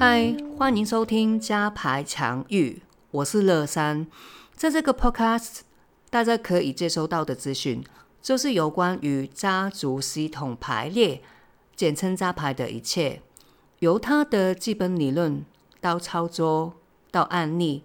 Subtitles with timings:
[0.00, 2.80] 嗨，欢迎收听加牌强玉，
[3.10, 4.06] 我是乐山。
[4.54, 5.58] 在这个 podcast，
[6.08, 7.84] 大家可以接收到的资讯，
[8.22, 11.20] 就是有关于家族系统排列，
[11.76, 13.20] 简称家牌的一切，
[13.80, 15.44] 由它的基本理论
[15.82, 16.76] 到操作
[17.10, 17.84] 到案例，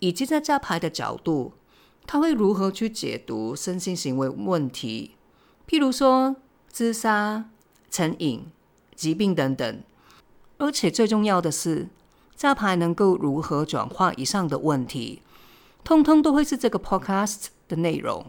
[0.00, 1.54] 以及在家牌的角度，
[2.06, 5.12] 他会如何去解读身心行为问题，
[5.66, 6.36] 譬如说
[6.68, 7.48] 自杀、
[7.90, 8.44] 成瘾、
[8.94, 9.82] 疾病等等。
[10.62, 11.88] 而且最重要的是，
[12.36, 15.20] 加牌能够如何转化以上的问题，
[15.82, 18.24] 通通都会是这个 podcast 的内容。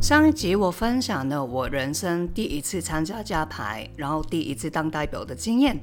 [0.00, 5.78] 上一集我分享了我人生第一次参加加牌，然后第一次当代表的经验。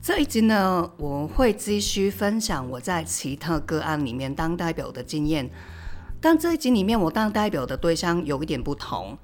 [0.00, 5.50] 这一集呢，我会继续分享我在其他个案里面当代表的经验。
[6.24, 9.14] 但这一集里面，我当代表的对象有一点不同。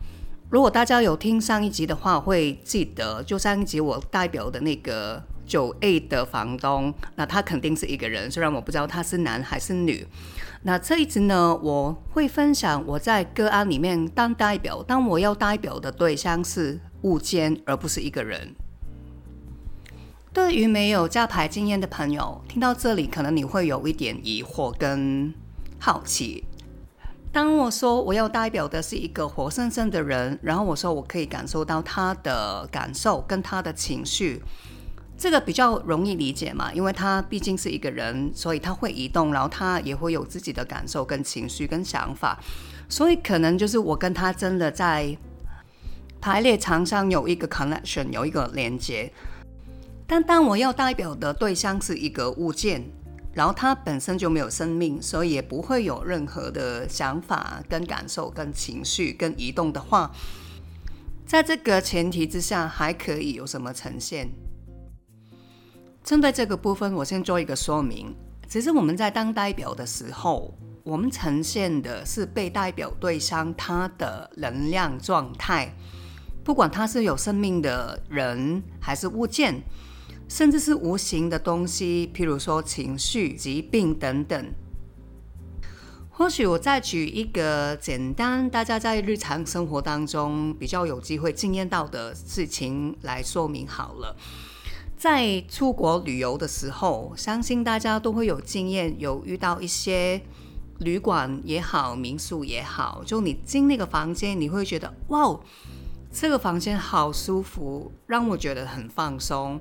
[0.51, 10.07] 如果大家有听上一集的话，会记得，就上一集我代表的那个九 A 的房东，那他肯定是一个人，虽然我不知道他是男还是女。
[10.65, 18.55] 那这一集呢，我会分享我在个案里面当代表，当我要代表的对象是物件，而不是一个人。
[20.35, 25.33] 对于没有加牌经验的朋友，听到这里，可能你会有一点疑惑跟
[25.79, 26.45] 好奇。
[27.33, 34.43] 当我说我要代表的是一个活生生的人，然后我说我可以感受到他的感受跟他的情绪，
[35.17, 42.37] 这个比较容易理解嘛，因为他毕竟是一个人，所以他会移动，然后他也会有自己的感受跟情绪跟想法，
[42.89, 45.17] 所以可能就是我跟他真的在
[46.21, 49.13] 排列场上有一个 connection，有一个连接。
[50.09, 52.91] 但当我要代表的对象是一个物件。
[53.33, 60.11] 然后它本身就没有生命，所以也不会有任何的想法、跟感受、跟情绪、跟移动的话，
[61.25, 64.29] 在这个前提之下，还可以有什么呈现？
[66.03, 68.15] 针对这个部分，我先做一个说明。
[68.49, 70.53] 其实我们在当代表的时候，
[70.83, 75.73] 我们呈现的是被代表对象他的能量状态，
[76.43, 79.63] 不管他是有生命的人还是物件。
[80.31, 84.53] 甚至是无形的东西，譬如说情绪、疾病等等。
[86.09, 94.17] 或许我再举一个简单，大家在日常生活当中比较有机会经验到的事情来说明好了。
[94.97, 100.23] 在出国旅游的时候，相信大家都会有经验，有遇到一些
[100.79, 105.41] 旅馆也好、民宿也好，就你进那个房间，你会觉得哇，
[106.13, 109.61] 这个房间好舒服，让我觉得很放松。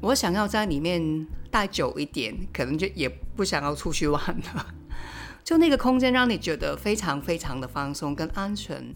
[0.00, 4.20] 我想要在里面待久一点，可能就也不想要出去玩
[4.54, 4.66] 了。
[5.42, 8.94] 就那个空间让你觉得非常非常的放松跟安全。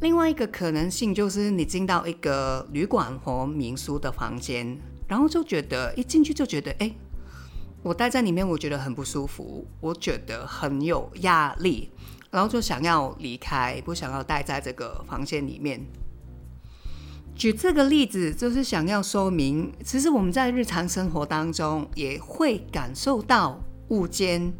[0.00, 4.76] 另外一个可能性就是你进到一个旅馆或民宿的房间，
[5.06, 6.92] 然后就觉得一进去就觉得，哎，
[7.82, 11.90] 我待在里面我觉得很不舒服，我觉得很有压力，
[12.30, 15.84] 然后就想要离开，不想要待在这个房间里面。
[17.34, 24.52] 举这个例子，就是想要说明，其实我们在日常生活当中也会感受到物件，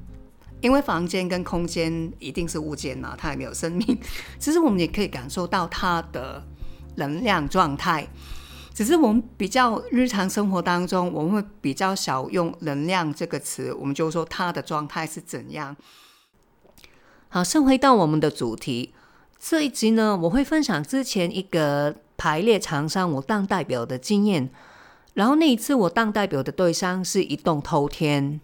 [0.61, 3.97] 因为房间跟空间一定是物件嘛，它也没有生命。
[4.41, 6.43] 其实我们也可以感受到它的
[6.97, 8.09] 能量状态，
[8.75, 15.77] 只是我们比较日常生活当中，我们会比较少用“能量”这个词，我们就说它的状态是怎样。
[17.29, 18.93] 好，先回到我们的主题，
[19.39, 21.95] 这一集呢，我会分享之前一个。
[22.23, 24.49] 排列场上，我当代表的经验。
[25.15, 28.41] 然后那一次，我当代表的对象是一栋偷天。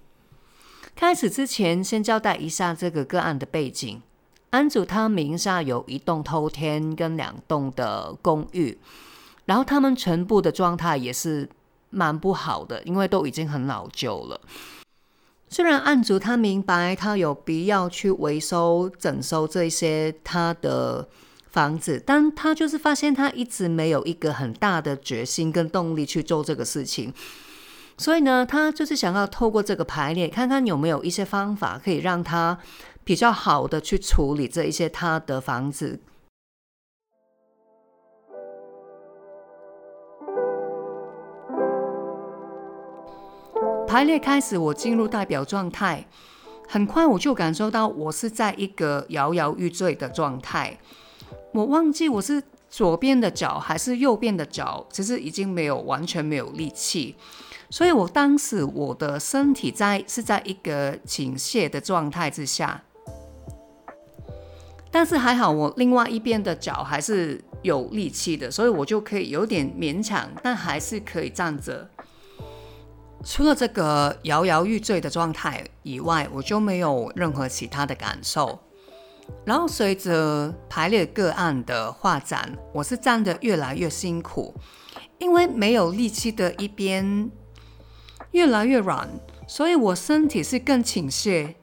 [0.96, 4.02] 开始之前，先交代一下这个个案的背景。
[4.50, 8.76] 安主他名下有一栋偷天跟两栋的公寓，
[9.44, 11.48] 然后他们全部的状态也是
[11.90, 14.40] 蛮不好的，因为都已经很老旧了。
[15.48, 21.08] 虽然案主他明白他有必要去维修整修这些他的。
[21.58, 27.12] 房子，但他就是发现他一直没有一个很大的决心跟动力去做这个事情，
[27.96, 32.56] 所以呢，他就是想要透过这个排列，看看有没有一些方法可以让他
[33.02, 35.98] 比较好的去处理这一些他的房子。
[43.88, 46.06] 排列开始，我进入代表状态，
[46.68, 50.78] 很快我就感受到我是在一个摇摇欲坠的状态。
[51.52, 57.16] 我忘记我是左边的脚还是右边的脚，其实已经没有完全没有力气，
[57.70, 62.82] 所以我当时我的身体在是在一个倾斜的状态之下，
[64.90, 71.88] 但是还好我另外一边的脚还是有力气的，所以我就可以有点勉强，但还是可以站着。
[73.24, 78.60] 除了这个摇摇欲坠的状态以外，我就没有任何其他的感受。
[79.44, 84.54] 然后随着排列个案的画展，我是站得越来越辛苦，
[85.18, 87.30] 因为没有力气的一边
[88.32, 89.08] 越来越软，
[89.46, 91.56] 所以我身体是更倾斜。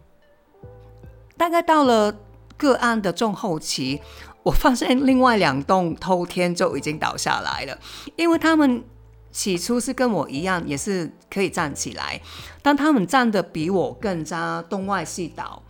[1.38, 2.18] 大概到了
[2.58, 4.02] 个案的中后期，
[4.42, 7.78] 我发现另外两栋偷天就已经倒下来了，
[8.16, 8.84] 因为他们
[9.32, 12.20] 起初是跟我一样，也是可以站起来，
[12.64, 15.62] 但他们站得比我更加东歪西倒。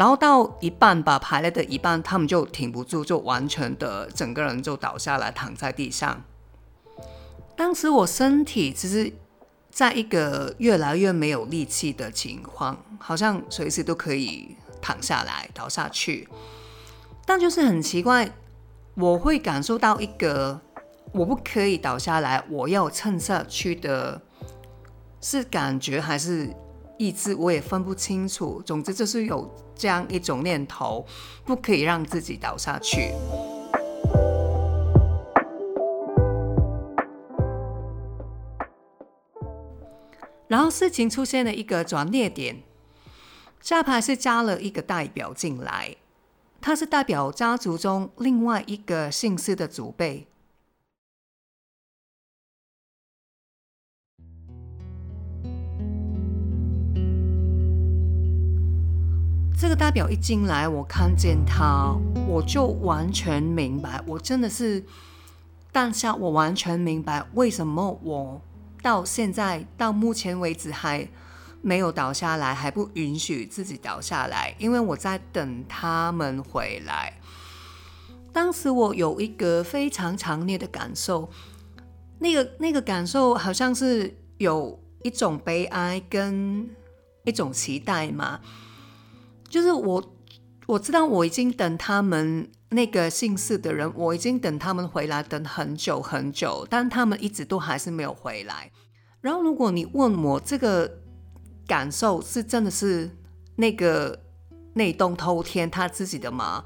[0.00, 6.24] 然后到一半吧，排列的一半，他们就挺不住，就完全的整个人就倒下来，躺在地上。
[7.54, 9.12] 当时我身体其实
[9.70, 16.26] 在一个越来越没有力气的情况，好像随时都可以躺下来倒下去。
[17.26, 18.32] 但就是很奇怪，
[18.94, 20.58] 我会感受到一个
[21.12, 24.22] 我不可以倒下来，我要撑下去的，
[25.20, 26.56] 是感觉还是？
[27.00, 31.02] 意志我也分不清楚，总之就是有这样一种念头，
[31.46, 33.14] 不可以让自己倒下去。
[40.46, 42.62] 然后事情出现了一个转捩点，
[43.62, 45.96] 下排是加了一个代表进来，
[46.60, 50.26] 他是代表家族中另外一个姓氏的祖辈。
[59.60, 61.94] 这个代表一进来，我看见他，
[62.26, 64.02] 我就完全明白。
[64.06, 64.82] 我真的是
[65.70, 68.40] 当下，我完全明白为什么我
[68.80, 71.06] 到现在到目前为止还
[71.60, 77.12] 没有倒下来，还不允许自己倒下来，因为我在等他们回来。
[78.32, 81.28] 当时我有一个非常强烈的感受，
[82.18, 86.66] 那个那个感受好像是有一种悲哀跟
[87.24, 88.40] 一种期待嘛。
[89.50, 90.14] 就是我，
[90.66, 98.70] 我知道我已经等他们那个姓氏的人，我已经等他们回来等很久很久，但他们一直都还是没有回来。
[99.20, 100.88] 然后如果你问我这个
[101.66, 103.10] 感受是真的是
[103.56, 104.18] 那个
[104.74, 106.64] 那栋偷天他自己的吗？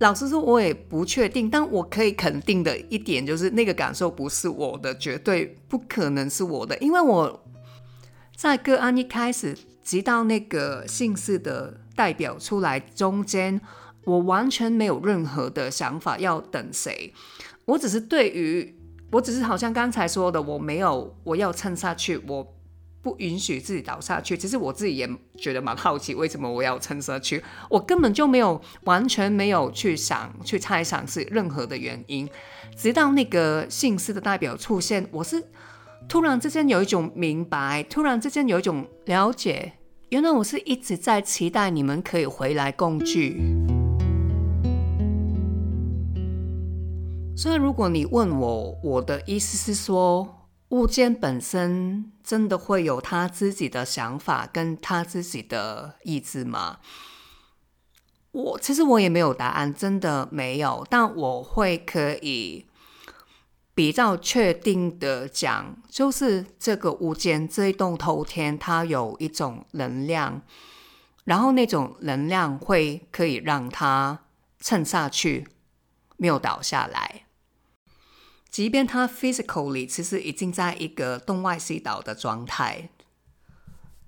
[0.00, 1.48] 老实说，我也不确定。
[1.48, 7.44] 但我可以肯定的一点就是，那个感受不是我的，绝对不可能是我的，因为我
[8.34, 9.56] 在个案一开始。
[9.90, 13.60] 直到那个姓氏的代表出来，中间
[14.04, 17.12] 我完全没有任何的想法要等谁，
[17.64, 18.78] 我只是对于，
[19.10, 22.54] 我只是好像刚才说的，我没有我要撑下去，我
[23.02, 24.38] 不允许自己倒下去。
[24.38, 27.42] 其实我自己也觉得蛮好奇，为什么我要撑下去？
[27.68, 32.30] 我根本就没有完全没有去想去猜想是任何的原因，
[32.76, 35.42] 直到那个姓氏的代表出现，我是。
[36.08, 39.74] 突然之间有一种明白，突然之间有一种了解，
[40.10, 43.40] 原来我是一直在期待你们可以回来共聚。
[47.36, 56.78] 所以，如果你问我，我的意思是说，物件本身真的会有他自己的想法跟他自己的意志吗？
[58.32, 62.66] 我其实我也没有答案，真的没有，但我会可以。
[63.80, 70.42] 比较确定的讲，就是这个物件这一栋头天，它有一种能量，
[71.24, 74.18] 然后那种能量会可以让它
[74.60, 75.48] 撑下去，
[76.18, 77.22] 没有倒下来。
[78.50, 82.90] 即便它 physically 其实已经在一个东外西倒的状态。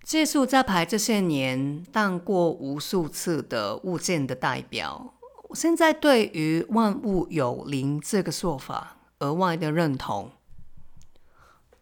[0.05, 5.15] 借助在牌这些年当过无数次的物件的代表，
[5.55, 8.99] 现在对于万物有灵这个说法。
[9.23, 10.33] 额外的认同，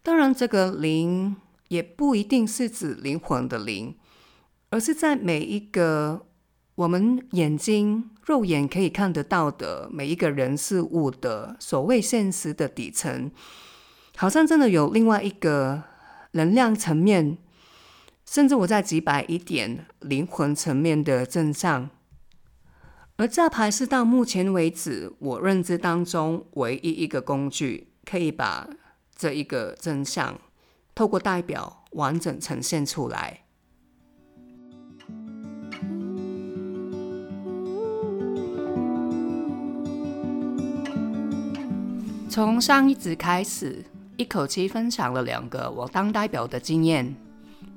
[0.03, 1.35] 当然，这个灵
[1.69, 3.95] 也不一定是指灵魂的灵，
[4.69, 6.27] 而是在每一个
[6.75, 13.31] 我们眼睛、肉眼可以看得到的每一个人事物的所谓现实的底层，
[14.15, 15.81] 好像真的有另外一个
[16.33, 17.39] 能量层面，
[18.23, 21.89] 甚至我在几百一点灵魂层面的真相。
[23.21, 28.67] 而这牌是到目前为止我认知当中唯一一个工具，可以把
[29.15, 30.41] 这一个真相
[30.95, 33.41] 透过代表完整呈现出来。
[42.27, 43.85] 从上一集开始，
[44.17, 47.15] 一口气分享了两个我当代表的经验，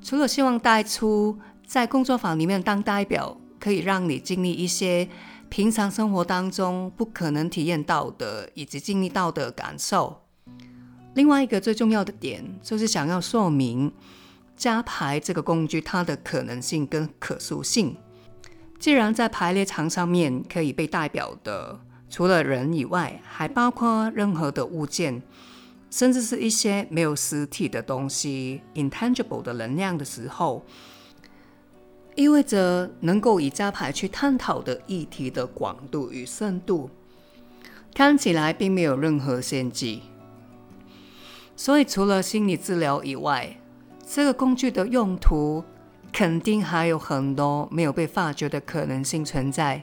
[0.00, 3.36] 除了希望带出在工作坊里面当代表。
[3.60, 5.08] 可以让你经历一些
[5.54, 10.24] 平常生活当中不可能体验到的，以及经历到的感受。
[11.14, 13.92] 另外一个最重要的点，就是想要说明
[14.56, 17.96] 加牌这个工具它的可能性跟可塑性。
[18.80, 21.78] 既然在排列场上面可以被代表的，
[22.10, 25.22] 除了人以外，还包括任何的物件，
[25.88, 30.66] 甚至是一些没有实体的东西 （intangible 的能量）的时候，
[32.14, 36.88] 意味着能够以加牌去探讨的议题的广度与深度，
[37.92, 39.98] 看起来并没有任何限制。
[41.56, 43.56] 所以，除了心理治疗以外，
[44.06, 45.64] 这个工具的用途
[46.12, 49.82] 肯定还有很多没有被发掘的可能性存在。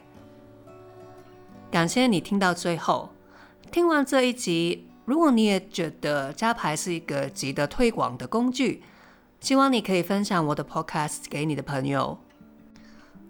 [1.69, 3.09] 感谢你听到最后，
[3.71, 8.83] 听完这一集，如果你也觉得加牌是一个值得推广的工具，
[9.41, 12.17] 希望你可以分享我的 Podcast 给你的朋友。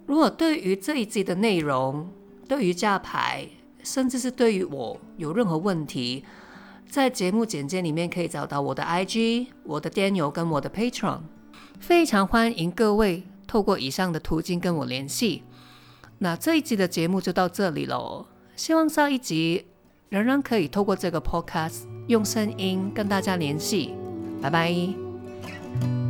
[0.06, 2.08] 如果对于这一集的内容，
[2.46, 3.48] 对于加牌，
[3.82, 6.24] 甚至是对于我有任何问题，
[6.86, 11.20] 在节目简介里面可以找到我的 IG、我的 Daniel 跟我的 Patron，
[11.80, 15.44] 非常欢迎各位透过以上的途径跟我联系。
[16.18, 19.64] 那这一集的节目就到这里喽，希望下一集
[20.10, 23.94] 仍然可以透过这个 Podcast 用声音跟大家联系。
[24.42, 26.01] 拜拜。